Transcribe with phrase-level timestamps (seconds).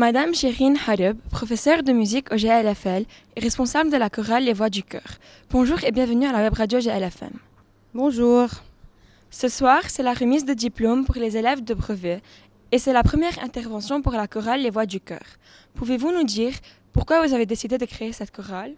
[0.00, 3.04] Madame Chérine Harib, professeure de musique au GLFL
[3.36, 5.18] et responsable de la chorale Les Voix du Cœur.
[5.50, 7.34] Bonjour et bienvenue à la web radio GLFM.
[7.92, 8.48] Bonjour.
[9.30, 12.22] Ce soir, c'est la remise de diplôme pour les élèves de brevet
[12.72, 15.26] et c'est la première intervention pour la chorale Les Voix du Cœur.
[15.74, 16.54] Pouvez-vous nous dire
[16.94, 18.72] pourquoi vous avez décidé de créer cette chorale?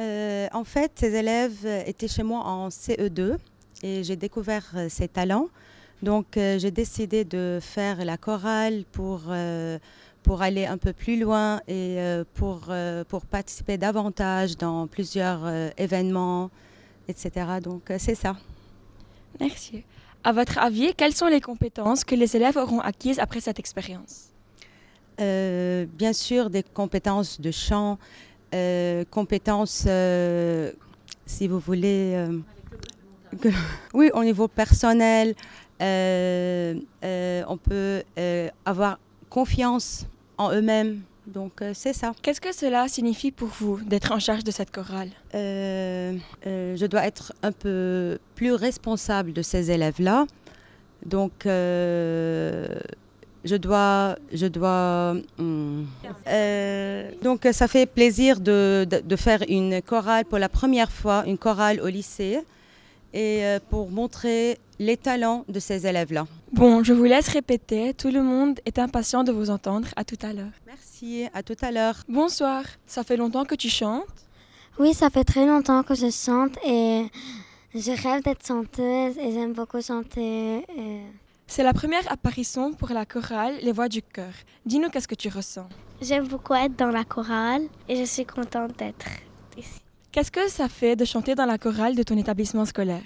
[0.00, 3.36] Euh, en fait, ces élèves étaient chez moi en CE2
[3.84, 5.46] et j'ai découvert euh, ces talents.
[6.02, 9.78] Donc, euh, j'ai décidé de faire la chorale pour, euh,
[10.22, 15.40] pour aller un peu plus loin et euh, pour, euh, pour participer davantage dans plusieurs
[15.44, 16.50] euh, événements,
[17.08, 17.46] etc.
[17.62, 18.36] Donc, euh, c'est ça.
[19.38, 19.84] Merci.
[20.24, 24.26] À votre avis, quelles sont les compétences que les élèves auront acquises après cette expérience?
[25.20, 27.98] Euh, bien sûr, des compétences de chant,
[28.54, 30.72] euh, compétences, euh,
[31.26, 32.38] si vous voulez, euh,
[33.40, 33.48] que-
[33.94, 35.34] oui, au niveau personnel,
[35.80, 40.06] on peut euh, avoir confiance
[40.38, 41.00] en eux-mêmes.
[41.26, 42.12] Donc, euh, c'est ça.
[42.22, 45.10] Qu'est-ce que cela signifie pour vous d'être en charge de cette chorale?
[45.34, 46.14] Euh,
[46.46, 50.26] euh, je dois être un peu plus responsable de ces élèves-là.
[51.06, 52.66] Donc, euh,
[53.44, 55.14] je dois, je dois.
[55.38, 55.86] hum,
[56.26, 61.22] euh, donc, ça fait plaisir de, de- de faire une chorale pour la première fois,
[61.26, 62.40] une chorale au lycée,
[63.12, 66.26] et euh, pour montrer les talents de ces élèves-là.
[66.52, 67.92] Bon, je vous laisse répéter.
[67.94, 69.88] Tout le monde est impatient de vous entendre.
[69.96, 70.52] À tout à l'heure.
[70.66, 71.96] Merci, à tout à l'heure.
[72.08, 72.62] Bonsoir.
[72.86, 74.04] Ça fait longtemps que tu chantes?
[74.78, 77.04] Oui, ça fait très longtemps que je chante et
[77.74, 80.58] je rêve d'être chanteuse et j'aime beaucoup chanter.
[80.76, 81.02] et-
[81.46, 84.32] C'est la première apparition pour la chorale Les Voix du Cœur.
[84.64, 85.68] Dis-nous qu'est-ce que tu ressens.
[86.00, 89.06] J'aime beaucoup être dans la chorale et je suis contente d'être
[89.58, 89.80] ici.
[90.12, 93.02] Qu'est-ce que ça fait de chanter dans la chorale de ton établissement scolaire?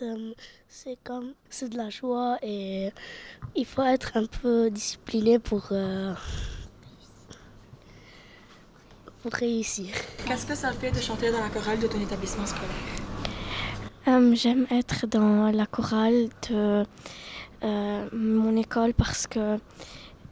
[0.00, 0.32] Euh,
[0.68, 2.90] c'est comme c'est de la joie et
[3.54, 6.14] il faut être un peu discipliné pour euh,
[9.22, 9.94] pour réussir.
[10.26, 12.70] Qu'est-ce que ça fait de chanter dans la chorale de ton établissement scolaire?
[14.08, 16.84] Euh, J'aime être dans la chorale de
[18.12, 19.58] mon école parce que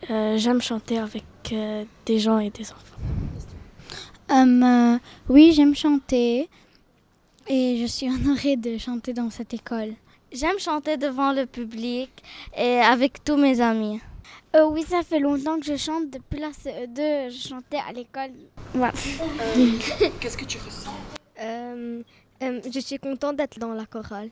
[0.08, 1.24] j'aime chanter avec
[2.06, 3.00] des gens et des enfants.
[4.34, 6.48] Hum, euh, oui, j'aime chanter
[7.46, 9.94] et je suis honorée de chanter dans cette école.
[10.32, 12.10] J'aime chanter devant le public
[12.56, 14.00] et avec tous mes amis.
[14.56, 16.10] Euh, oui, ça fait longtemps que je chante.
[16.10, 18.32] Depuis la CE2, je chantais à l'école.
[20.18, 20.90] Qu'est-ce que tu ressens?
[21.40, 22.02] Euh,
[22.42, 24.30] euh, je suis contente d'être dans la chorale.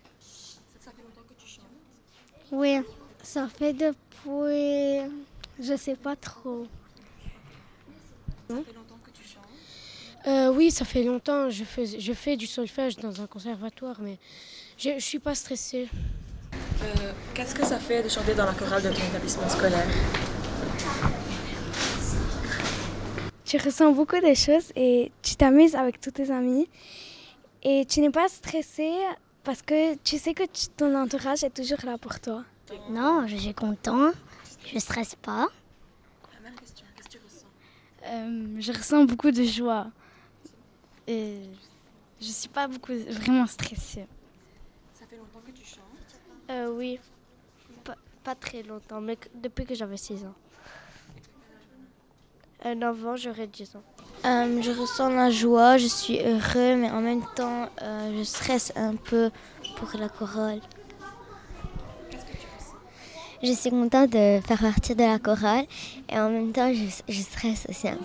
[2.51, 2.81] Oui,
[3.23, 5.09] ça fait depuis...
[5.61, 6.67] Je sais pas trop.
[10.27, 11.51] Euh, oui, ça fait longtemps.
[11.51, 14.19] Je fais, je fais du solfège dans un conservatoire, mais
[14.79, 15.89] je ne suis pas stressée.
[16.83, 19.87] Euh, Qu'est-ce que ça fait de chanter dans la chorale de ton établissement scolaire?
[23.45, 26.69] Tu ressens beaucoup de choses et tu t'amuses avec tous tes amis
[27.63, 28.91] et tu n'es pas stressé
[29.45, 32.45] parce que tu sais que tu- ton entourage est toujours là pour toi.
[32.89, 34.13] Non, je suis content.
[34.73, 35.49] Je stresse pas.
[38.07, 39.89] Euh, je ressens beaucoup de joie.
[41.13, 41.35] Et
[42.23, 44.07] je ne suis pas beaucoup, vraiment stressée.
[44.95, 46.99] Ça fait longtemps que tu chantes Euh, oui,
[47.85, 50.35] pas, pas très longtemps, mais que- depuis que j'avais 6 ans.
[52.65, 53.83] Un avant, j'aurais 10 ans.
[54.25, 58.73] Euh, je ressens la joie, je suis heureux, mais en même temps, euh, je stresse
[58.77, 59.31] un peu
[59.77, 60.61] pour la chorale.
[63.43, 65.67] Je suis contente de faire partie de la chorale
[66.09, 68.05] et en même temps, je, je stresse aussi un peu.